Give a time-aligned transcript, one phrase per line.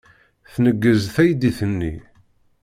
[0.53, 1.93] Tneggez teydit-nni.